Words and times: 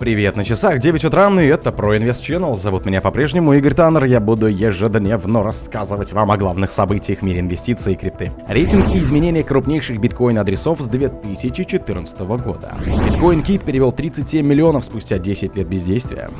Привет 0.00 0.34
на 0.34 0.46
часах, 0.46 0.78
9 0.78 1.04
утра, 1.04 1.28
и 1.42 1.44
это 1.44 1.68
Pro 1.68 1.94
Invest 1.94 2.22
Channel. 2.22 2.54
Зовут 2.54 2.86
меня 2.86 3.02
по-прежнему 3.02 3.52
Игорь 3.52 3.74
Таннер. 3.74 4.06
Я 4.06 4.18
буду 4.18 4.46
ежедневно 4.46 5.42
рассказывать 5.42 6.14
вам 6.14 6.30
о 6.30 6.38
главных 6.38 6.70
событиях 6.70 7.18
в 7.18 7.22
мире 7.22 7.40
инвестиций 7.40 7.92
и 7.92 7.96
крипты. 7.96 8.32
Рейтинг 8.48 8.88
и 8.94 9.00
изменения 9.00 9.42
крупнейших 9.42 10.00
биткоин-адресов 10.00 10.80
с 10.80 10.88
2014 10.88 12.18
года. 12.18 12.76
Биткоин 12.86 13.42
Кит 13.42 13.62
перевел 13.62 13.92
37 13.92 14.46
миллионов 14.46 14.86
спустя 14.86 15.18
10 15.18 15.54
лет 15.54 15.68
бездействия. 15.68 16.30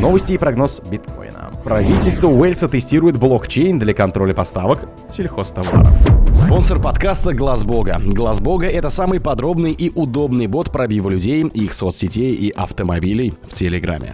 Новости 0.00 0.32
и 0.32 0.38
прогноз 0.38 0.80
биткоина. 0.80 1.29
Правительство 1.64 2.28
Уэльса 2.28 2.68
тестирует 2.68 3.18
блокчейн 3.18 3.78
для 3.78 3.92
контроля 3.92 4.32
поставок 4.32 4.88
сельхозтоваров. 5.08 5.92
Спонсор 6.32 6.80
подкаста 6.80 7.34
Глаз 7.34 7.64
Бога. 7.64 8.00
Глаз 8.02 8.40
Бога 8.40 8.66
это 8.66 8.88
самый 8.88 9.20
подробный 9.20 9.72
и 9.72 9.90
удобный 9.94 10.46
бот 10.46 10.70
пробива 10.70 11.10
людей, 11.10 11.42
их 11.42 11.72
соцсетей 11.72 12.34
и 12.34 12.50
автомобилей 12.50 13.34
в 13.46 13.52
Телеграме. 13.52 14.12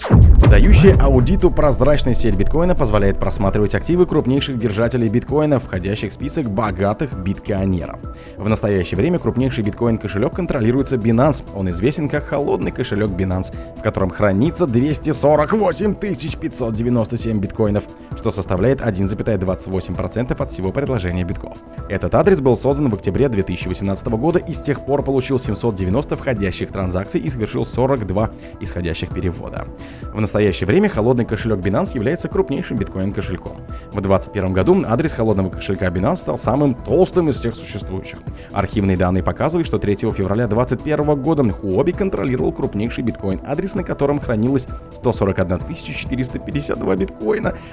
Дающая 0.50 0.96
аудиту 0.98 1.50
прозрачная 1.50 2.14
сеть 2.14 2.34
биткоина 2.34 2.74
позволяет 2.74 3.18
просматривать 3.20 3.74
активы 3.74 4.06
крупнейших 4.06 4.58
держателей 4.58 5.08
биткоина, 5.08 5.60
входящих 5.60 6.10
в 6.10 6.14
список 6.14 6.50
богатых 6.50 7.16
биткоинеров. 7.22 7.98
В 8.36 8.48
настоящее 8.48 8.96
время 8.96 9.18
крупнейший 9.18 9.62
биткоин-кошелек 9.62 10.34
контролируется 10.34 10.96
Binance. 10.96 11.44
Он 11.54 11.68
известен 11.70 12.08
как 12.08 12.24
холодный 12.26 12.72
кошелек 12.72 13.10
Binance, 13.10 13.54
в 13.78 13.82
котором 13.82 14.10
хранится 14.10 14.66
248 14.66 15.94
597 15.94 17.35
биткоинов, 17.40 17.84
что 18.16 18.30
составляет 18.30 18.80
1,28% 18.80 20.42
от 20.42 20.52
всего 20.52 20.72
предложения 20.72 21.24
битков. 21.24 21.58
Этот 21.88 22.14
адрес 22.14 22.40
был 22.40 22.56
создан 22.56 22.90
в 22.90 22.94
октябре 22.94 23.28
2018 23.28 24.06
года 24.08 24.38
и 24.38 24.52
с 24.52 24.60
тех 24.60 24.84
пор 24.84 25.02
получил 25.02 25.38
790 25.38 26.16
входящих 26.16 26.72
транзакций 26.72 27.20
и 27.20 27.28
совершил 27.30 27.64
42 27.64 28.30
исходящих 28.60 29.10
перевода. 29.10 29.66
В 30.12 30.20
настоящее 30.20 30.66
время 30.66 30.88
холодный 30.88 31.24
кошелек 31.24 31.58
Binance 31.58 31.94
является 31.94 32.28
крупнейшим 32.28 32.76
биткоин-кошельком. 32.76 33.56
В 33.88 34.00
2021 34.00 34.52
году 34.52 34.82
адрес 34.86 35.12
холодного 35.12 35.50
кошелька 35.50 35.86
Binance 35.88 36.16
стал 36.16 36.38
самым 36.38 36.74
толстым 36.74 37.30
из 37.30 37.36
всех 37.36 37.54
существующих. 37.54 38.18
Архивные 38.52 38.96
данные 38.96 39.22
показывают, 39.22 39.66
что 39.66 39.78
3 39.78 39.96
февраля 40.10 40.46
2021 40.46 41.22
года 41.22 41.42
Huobi 41.42 41.96
контролировал 41.96 42.52
крупнейший 42.52 43.04
биткоин-адрес, 43.04 43.74
на 43.74 43.82
котором 43.82 44.20
хранилось 44.20 44.66
141 44.94 45.46
452 45.74 46.96
биткоина, 46.96 47.25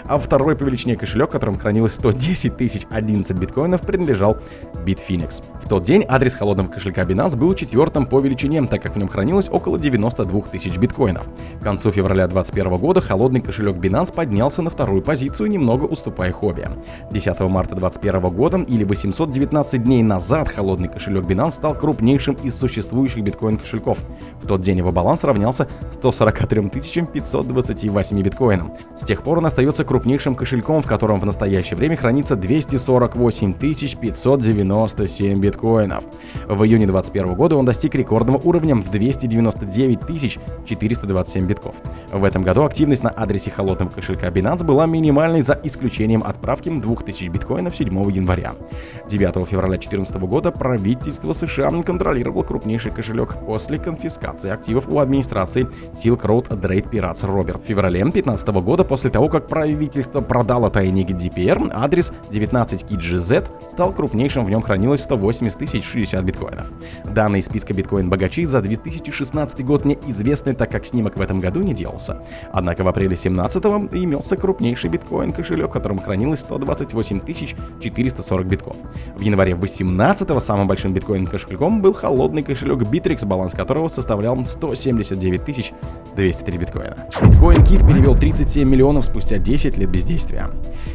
а 0.06 0.18
второй 0.18 0.56
по 0.56 0.64
величине 0.64 0.96
кошелек, 0.96 1.30
в 1.30 1.32
котором 1.32 1.58
хранилось 1.58 1.94
110 1.96 2.54
011 2.90 3.40
биткоинов, 3.40 3.82
принадлежал 3.82 4.38
Bitfinex. 4.86 5.44
В 5.64 5.70
тот 5.70 5.84
день 5.84 6.06
адрес 6.08 6.34
холодного 6.34 6.68
кошелька 6.68 7.02
Binance 7.04 7.38
был 7.38 7.54
четвертым 7.56 8.06
по 8.06 8.20
величине, 8.20 8.64
так 8.66 8.82
как 8.82 8.96
в 8.96 8.98
нем 8.98 9.08
хранилось 9.08 9.50
около 9.50 9.80
92 9.80 10.42
тысяч 10.42 10.78
биткоинов. 10.78 11.28
К 11.60 11.64
концу 11.64 11.92
февраля 11.92 12.28
2021 12.28 12.78
года 12.80 13.02
холодный 13.02 13.42
кошелек 13.42 13.76
Binance 13.76 14.14
поднялся 14.14 14.62
на 14.62 14.70
вторую 14.70 15.02
позицию, 15.02 15.50
немного 15.50 15.86
уступая 15.86 16.32
хобби. 16.32 16.68
10 17.12 17.40
марта 17.42 17.76
2021 17.76 18.36
года 18.36 18.58
или 18.58 18.84
819 18.84 19.84
дней 19.84 20.04
назад 20.04 20.50
холодный 20.50 20.90
кошелек 20.90 21.26
Binance 21.26 21.52
стал 21.52 21.76
крупнейшим 21.76 22.36
из 22.44 22.58
существующих 22.58 23.24
биткоин-кошельков. 23.24 24.00
В 24.42 24.48
тот 24.48 24.62
день 24.62 24.78
его 24.78 24.92
баланс 24.92 25.24
равнялся 25.24 25.68
143 25.92 26.70
528 26.70 28.22
биткоинам. 28.22 28.74
С 29.00 29.06
тех 29.06 29.24
пор 29.24 29.42
он 29.44 29.48
остается 29.48 29.84
крупнейшим 29.84 30.36
кошельком, 30.36 30.82
в 30.82 30.88
котором 30.88 31.20
в 31.20 31.26
настоящее 31.26 31.76
время 31.76 31.98
хранится 31.98 32.38
248 32.38 33.54
597 33.54 35.40
биткоинов. 35.42 36.06
В 36.48 36.64
июне 36.64 36.86
2021 36.86 37.36
года 37.36 37.58
он 37.58 37.66
достиг 37.66 37.94
рекордного 37.94 38.38
уровня 38.38 38.74
в 38.76 38.90
299 38.90 40.40
427 40.66 41.46
битков. 41.46 41.76
В 42.14 42.24
этом 42.24 42.42
году 42.42 42.64
активность 42.64 43.04
на 43.04 43.10
адресе 43.10 43.52
холодного 43.52 43.90
кошелька 43.90 44.30
Binance 44.30 44.64
была 44.64 44.86
минимальной 44.86 45.42
за 45.42 45.60
исключением 45.62 46.24
отправки 46.24 46.70
2000 46.70 47.28
биткоинов 47.28 47.76
7 47.76 48.12
января. 48.12 48.54
9 49.10 49.50
февраля 49.50 49.72
2014 49.72 50.16
года 50.22 50.52
правительство 50.52 51.34
США 51.34 51.70
контролировало 51.84 52.44
крупнейший 52.44 52.92
кошелек 52.92 53.36
после 53.46 53.78
конфискации 53.78 54.52
активов 54.52 54.88
у 54.88 55.00
администрации 55.00 55.68
Silk 56.02 56.22
Road 56.22 56.48
Trade 56.48 56.90
Pirates 56.90 57.26
Роберт. 57.26 57.62
В 57.62 57.68
феврале 57.68 58.00
2015 58.04 58.48
года, 58.62 58.86
после 58.86 59.10
того, 59.10 59.33
как 59.34 59.48
правительство 59.48 60.22
продало 60.22 60.70
тайник 60.70 61.10
DPR, 61.10 61.72
адрес 61.74 62.14
19KGZ 62.30 63.68
стал 63.68 63.92
крупнейшим, 63.92 64.46
в 64.46 64.50
нем 64.52 64.62
хранилось 64.62 65.02
180 65.02 65.58
тысяч 65.58 65.84
60 65.86 66.24
биткоинов. 66.24 66.72
Данные 67.04 67.40
из 67.40 67.46
списка 67.46 67.74
биткоин-богачей 67.74 68.46
за 68.46 68.62
2016 68.62 69.66
год 69.66 69.86
неизвестны, 69.86 70.54
так 70.54 70.70
как 70.70 70.86
снимок 70.86 71.18
в 71.18 71.22
этом 71.22 71.40
году 71.40 71.62
не 71.62 71.74
делался. 71.74 72.22
Однако 72.52 72.84
в 72.84 72.88
апреле 72.88 73.16
2017 73.16 73.64
имелся 73.96 74.38
крупнейший 74.38 74.92
биткоин-кошелек, 74.92 75.70
в 75.70 75.74
котором 75.74 75.98
хранилось 75.98 76.42
128 76.42 77.22
440 77.82 78.46
битков. 78.46 78.76
В 79.16 79.22
январе 79.22 79.56
2018 79.56 80.44
самым 80.44 80.68
большим 80.68 80.94
биткоин-кошельком 80.94 81.82
был 81.82 81.94
холодный 81.94 82.44
кошелек 82.44 82.84
Bittrex, 82.84 83.26
баланс 83.26 83.56
которого 83.56 83.88
составлял 83.88 84.46
179 84.46 85.74
203 86.16 86.58
биткоина. 86.58 87.08
Биткоин 87.22 87.64
Кит 87.64 87.88
перевел 87.88 88.16
37 88.16 88.68
миллионов 88.68 89.06
спустя 89.06 89.38
10 89.38 89.78
лет 89.78 89.90
бездействия. 89.90 90.50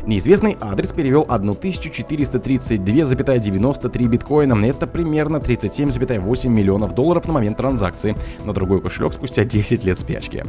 Неизвестный 0.06 0.56
адрес 0.60 0.92
перевел 0.92 1.22
1432,93 1.22 4.08
биткоина. 4.08 4.66
Это 4.66 4.86
примерно 4.86 5.38
37,8 5.38 6.48
миллионов 6.48 6.94
долларов 6.94 7.26
на 7.26 7.32
момент 7.34 7.56
транзакции 7.56 8.14
на 8.44 8.52
другой 8.52 8.80
кошелек 8.80 9.12
спустя 9.12 9.42
10 9.44 9.84
лет 9.84 9.98
спячки. 9.98 10.44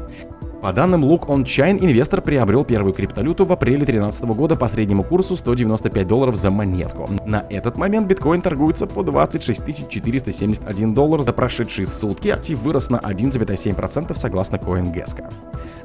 По 0.61 0.73
данным 0.73 1.05
Look 1.05 1.27
on 1.27 1.45
Chain, 1.45 1.77
инвестор 1.79 2.21
приобрел 2.21 2.65
первую 2.65 2.93
криптовалюту 2.93 3.45
в 3.45 3.51
апреле 3.53 3.85
2013 3.85 4.25
года 4.25 4.57
по 4.57 4.67
среднему 4.67 5.03
курсу 5.03 5.37
195 5.37 6.05
долларов 6.05 6.35
за 6.35 6.51
монетку. 6.51 7.09
На 7.25 7.45
этот 7.49 7.77
момент 7.77 8.07
биткоин 8.07 8.41
торгуется 8.41 8.85
по 8.85 9.01
26 9.01 9.87
471 9.87 10.93
доллар 10.93 11.21
за 11.21 11.31
прошедшие 11.31 11.85
сутки. 11.85 12.27
Актив 12.27 12.59
вырос 12.61 12.89
на 12.89 12.97
1,7% 12.97 14.13
согласно 14.17 14.57
CoinGecko. 14.57 15.31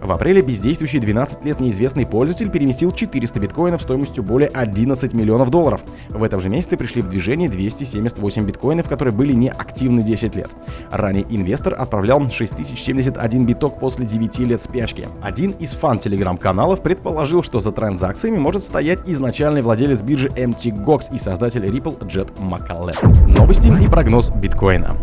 В 0.01 0.11
апреле 0.11 0.43
бездействующий 0.43 0.99
12 0.99 1.45
лет 1.45 1.61
неизвестный 1.61 2.05
пользователь 2.05 2.51
переместил 2.51 2.91
400 2.91 3.41
биткоинов 3.41 3.81
стоимостью 3.81 4.25
более 4.25 4.49
11 4.49 5.15
миллионов 5.15 5.51
долларов. 5.51 5.83
В 6.11 6.23
этом 6.23 6.41
же 6.41 6.49
месяце 6.49 6.77
пришли 6.77 7.01
в 7.01 7.09
движение 7.09 7.49
278 7.49 8.45
биткоинов, 8.45 8.89
которые 8.89 9.15
были 9.15 9.33
неактивны 9.35 10.03
10 10.03 10.35
лет. 10.35 10.51
Ранее 10.91 11.25
инвестор 11.31 11.75
отправлял 11.79 12.29
6071 12.29 13.45
биток 13.45 13.79
после 13.79 14.05
9 14.05 14.39
лет 14.41 14.64
спячки. 14.65 15.07
Один 15.23 15.53
из 15.53 15.73
фан-телеграм-каналов 15.73 16.83
предположил, 16.83 17.43
что 17.43 17.61
за 17.61 17.73
транзакциями 17.73 18.39
может 18.39 18.65
стоять 18.65 19.01
изначальный 19.07 19.63
владелец 19.63 20.03
биржи 20.03 20.29
MTGOX 20.29 21.15
и 21.15 21.19
создатель 21.19 21.65
Ripple 21.65 22.07
Джет 22.07 22.39
Маккалет. 22.39 23.01
Новости 23.29 23.69
и 23.83 23.89
прогноз 23.89 24.31
биткоина. 24.31 24.97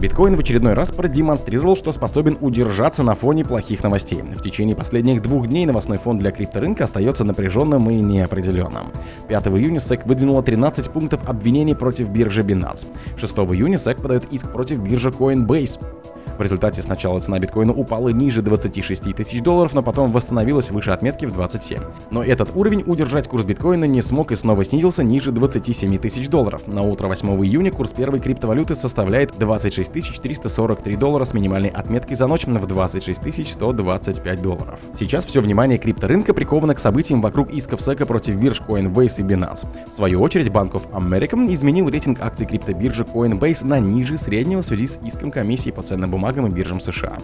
Биткоин 0.00 0.36
в 0.36 0.38
очередной 0.38 0.74
раз 0.74 0.92
продемонстрировал, 0.92 1.76
что 1.76 1.92
способен 1.92 2.38
удержаться 2.40 3.02
на 3.02 3.16
фоне 3.16 3.44
плохих 3.44 3.82
новостей. 3.82 4.22
В 4.22 4.40
течение 4.40 4.76
последних 4.76 5.22
двух 5.22 5.48
дней 5.48 5.66
новостной 5.66 5.98
фон 5.98 6.18
для 6.18 6.30
крипторынка 6.30 6.84
остается 6.84 7.24
напряженным 7.24 7.90
и 7.90 7.94
неопределенным. 7.96 8.92
5 9.26 9.48
июня 9.48 9.78
SEC 9.78 10.06
выдвинула 10.06 10.44
13 10.44 10.90
пунктов 10.90 11.28
обвинений 11.28 11.74
против 11.74 12.10
биржи 12.10 12.42
Binance. 12.42 12.86
6 13.16 13.38
июня 13.38 13.76
SEC 13.76 14.00
подает 14.00 14.24
иск 14.30 14.52
против 14.52 14.78
биржи 14.78 15.08
Coinbase. 15.08 15.80
В 16.38 16.42
результате 16.42 16.80
сначала 16.82 17.18
цена 17.18 17.40
биткоина 17.40 17.72
упала 17.72 18.10
ниже 18.10 18.42
26 18.42 19.12
тысяч 19.12 19.42
долларов, 19.42 19.74
но 19.74 19.82
потом 19.82 20.12
восстановилась 20.12 20.70
выше 20.70 20.92
отметки 20.92 21.24
в 21.24 21.32
27. 21.32 21.80
Но 22.12 22.22
этот 22.22 22.54
уровень 22.54 22.84
удержать 22.86 23.26
курс 23.26 23.44
биткоина 23.44 23.86
не 23.86 24.00
смог 24.00 24.30
и 24.30 24.36
снова 24.36 24.62
снизился 24.62 25.02
ниже 25.02 25.32
27 25.32 25.98
тысяч 25.98 26.28
долларов. 26.28 26.68
На 26.68 26.82
утро 26.82 27.08
8 27.08 27.28
июня 27.44 27.72
курс 27.72 27.92
первой 27.92 28.20
криптовалюты 28.20 28.76
составляет 28.76 29.36
26 29.36 30.12
443 30.14 30.96
доллара 30.96 31.24
с 31.24 31.34
минимальной 31.34 31.70
отметкой 31.70 32.14
за 32.14 32.28
ночь 32.28 32.46
в 32.46 32.66
26 32.66 33.48
125 33.48 34.40
долларов. 34.42 34.78
Сейчас 34.94 35.26
все 35.26 35.40
внимание 35.40 35.78
крипторынка 35.78 36.34
приковано 36.34 36.76
к 36.76 36.78
событиям 36.78 37.20
вокруг 37.20 37.50
исков 37.52 37.80
SEC 37.80 38.06
против 38.06 38.36
бирж 38.36 38.60
Coinbase 38.60 39.18
и 39.18 39.22
Binance. 39.22 39.66
В 39.90 39.94
свою 39.94 40.22
очередь 40.22 40.52
Bank 40.52 40.70
of 40.70 40.88
America 40.92 41.52
изменил 41.52 41.88
рейтинг 41.88 42.20
акций 42.20 42.46
криптобиржи 42.46 43.02
Coinbase 43.02 43.66
на 43.66 43.80
ниже 43.80 44.16
среднего 44.18 44.62
в 44.62 44.64
связи 44.64 44.86
с 44.86 45.00
иском 45.04 45.32
комиссии 45.32 45.70
по 45.70 45.82
ценным 45.82 46.12
бумагам 46.12 46.27
бумагам 46.28 46.46
и 46.46 46.54
биржам 46.54 46.80
США. 46.80 47.16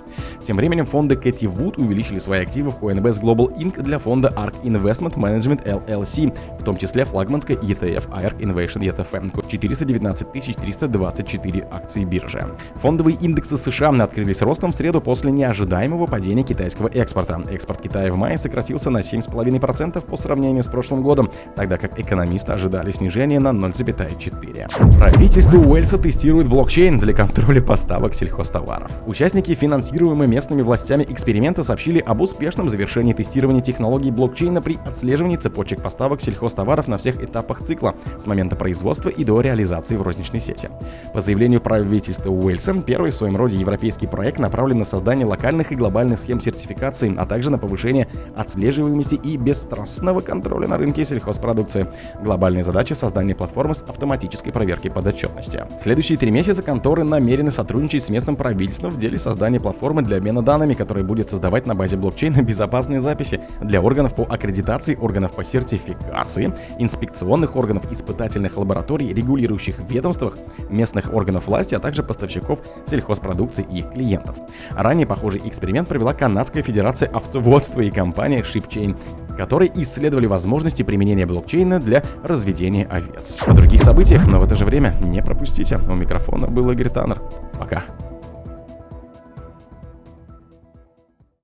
Тем 0.44 0.56
временем 0.56 0.86
фонды 0.86 1.16
Кэти 1.16 1.46
Вуд 1.46 1.78
увеличили 1.78 2.18
свои 2.18 2.40
активы 2.40 2.70
в 2.70 2.78
Coinbase 2.78 3.20
Global 3.20 3.54
Inc. 3.56 3.82
для 3.82 3.98
фонда 3.98 4.28
ARK 4.34 4.62
Investment 4.62 5.14
Management 5.14 5.64
LLC, 5.64 6.34
в 6.58 6.64
том 6.64 6.76
числе 6.76 7.04
флагманской 7.04 7.56
ETF 7.56 8.08
ARK 8.10 8.38
Innovation 8.38 8.80
ETF 8.80 9.48
419 9.48 10.32
324 10.32 11.68
акции 11.70 12.04
биржи. 12.04 12.44
Фондовые 12.76 13.16
индексы 13.20 13.56
США 13.56 13.90
открылись 14.02 14.40
ростом 14.40 14.72
в 14.72 14.74
среду 14.74 15.00
после 15.00 15.30
неожидаемого 15.30 16.06
падения 16.06 16.42
китайского 16.42 16.88
экспорта. 16.88 17.42
Экспорт 17.50 17.82
Китая 17.82 18.12
в 18.12 18.16
мае 18.16 18.38
сократился 18.38 18.90
на 18.90 18.98
7,5% 18.98 20.00
по 20.00 20.16
сравнению 20.16 20.62
с 20.62 20.68
прошлым 20.68 21.02
годом, 21.02 21.30
тогда 21.56 21.76
как 21.76 21.98
экономисты 21.98 22.52
ожидали 22.52 22.90
снижения 22.90 23.40
на 23.40 23.48
0,4%. 23.48 24.98
Правительство 24.98 25.58
Уэльса 25.58 25.98
тестирует 25.98 26.48
блокчейн 26.48 26.96
для 26.98 27.12
контроля 27.12 27.60
поставок 27.60 28.14
сельхозтоваров. 28.14 28.90
Участники 29.06 29.54
финансируемые 29.54 30.28
местными 30.28 30.62
властями 30.62 31.04
эксперимента 31.08 31.62
сообщили 31.62 31.98
об 32.00 32.20
успешном 32.20 32.68
завершении 32.68 33.12
тестирования 33.12 33.60
технологий 33.60 34.10
блокчейна 34.10 34.62
при 34.62 34.78
отслеживании 34.86 35.36
цепочек 35.36 35.82
поставок 35.82 36.20
сельхозтоваров 36.20 36.88
на 36.88 36.98
всех 36.98 37.22
этапах 37.22 37.62
цикла 37.62 37.94
с 38.18 38.26
момента 38.26 38.56
производства 38.56 39.10
и 39.10 39.24
до 39.24 39.40
реализации 39.40 39.96
в 39.96 40.02
розничной 40.02 40.40
сети. 40.40 40.70
По 41.12 41.20
заявлению 41.20 41.60
правительства 41.60 42.30
Уэльса, 42.30 42.74
первый 42.82 43.10
в 43.10 43.14
своем 43.14 43.36
роде 43.36 43.56
европейский 43.56 44.06
проект 44.06 44.38
направлен 44.38 44.78
на 44.78 44.84
создание 44.84 45.26
локальных 45.26 45.72
и 45.72 45.76
глобальных 45.76 46.18
схем 46.18 46.40
сертификации, 46.40 47.14
а 47.16 47.26
также 47.26 47.50
на 47.50 47.58
повышение 47.58 48.08
отслеживаемости 48.36 49.16
и 49.16 49.36
бесстрастного 49.36 50.20
контроля 50.20 50.68
на 50.68 50.76
рынке 50.76 51.04
сельхозпродукции. 51.04 51.86
Глобальная 52.22 52.64
задача— 52.64 52.94
создание 52.96 53.34
платформы 53.34 53.74
с 53.74 53.82
автоматической 53.82 54.52
проверкой 54.52 54.90
подотчетности. 54.90 55.64
В 55.78 55.82
следующие 55.82 56.18
три 56.18 56.30
месяца 56.30 56.62
конторы 56.62 57.04
намерены 57.04 57.50
сотрудничать 57.50 58.04
с 58.04 58.08
местным 58.08 58.36
правительством 58.36 58.83
в 58.88 58.98
деле 58.98 59.18
создания 59.18 59.60
платформы 59.60 60.02
для 60.02 60.18
обмена 60.18 60.42
данными, 60.42 60.74
которая 60.74 61.04
будет 61.04 61.30
создавать 61.30 61.66
на 61.66 61.74
базе 61.74 61.96
блокчейна 61.96 62.42
безопасные 62.42 63.00
записи 63.00 63.40
для 63.60 63.80
органов 63.80 64.14
по 64.14 64.24
аккредитации, 64.24 64.96
органов 64.96 65.32
по 65.32 65.44
сертификации, 65.44 66.52
инспекционных 66.78 67.56
органов, 67.56 67.90
испытательных 67.90 68.56
лабораторий, 68.56 69.12
регулирующих 69.12 69.78
ведомствах, 69.88 70.36
местных 70.70 71.12
органов 71.12 71.46
власти, 71.46 71.74
а 71.74 71.80
также 71.80 72.02
поставщиков 72.02 72.60
сельхозпродукции 72.86 73.66
и 73.70 73.78
их 73.78 73.92
клиентов. 73.92 74.36
Ранее 74.72 75.06
похожий 75.06 75.42
эксперимент 75.44 75.88
провела 75.88 76.14
Канадская 76.14 76.62
Федерация 76.62 77.08
овцеводства 77.08 77.80
и 77.80 77.90
компания 77.90 78.42
ShipChain, 78.42 78.96
которые 79.36 79.70
исследовали 79.76 80.26
возможности 80.26 80.82
применения 80.82 81.26
блокчейна 81.26 81.80
для 81.80 82.02
разведения 82.22 82.86
овец. 82.86 83.36
О 83.46 83.52
других 83.52 83.82
событиях, 83.82 84.26
но 84.26 84.38
в 84.38 84.44
это 84.44 84.54
же 84.54 84.64
время 84.64 84.94
не 85.02 85.22
пропустите. 85.22 85.78
У 85.88 85.94
микрофона 85.94 86.46
был 86.46 86.70
Игорь 86.70 86.90
Таннер. 86.90 87.20
Пока. 87.58 87.84